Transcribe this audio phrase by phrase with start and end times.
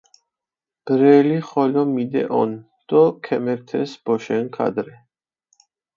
[0.89, 2.51] ბრელი ხოლო მიდეჸონ
[2.89, 4.95] დო ქემერთეს ბოშენქ ადრე.